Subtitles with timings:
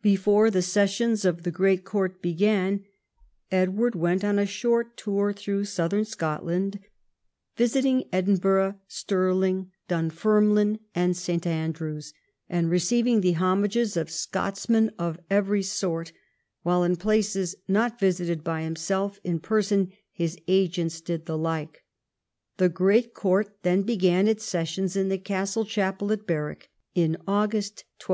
[0.00, 2.84] Before the sessions of the great court began,
[3.50, 6.78] Edward went on a short tour througii southern Scotland,
[7.56, 10.82] visiting Edinburgh, Stirling, Dun 174 EDWARD I chap.
[10.86, 11.46] fermline, and St.
[11.48, 12.14] Andrews,
[12.48, 16.12] and receiving the homages of Scotsmen of every sort,
[16.62, 21.82] while in places not visited by himself in person his agents did the like.
[22.58, 27.84] The great court then began its sessions in the castle chapel at Berwick in August
[27.98, 28.10] 1291.